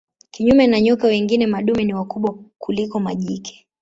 Kinyume 0.31 0.67
na 0.67 0.81
nyoka 0.81 1.07
wengine 1.07 1.47
madume 1.47 1.83
ni 1.85 1.93
wakubwa 1.93 2.37
kuliko 2.57 2.99
majike. 2.99 3.67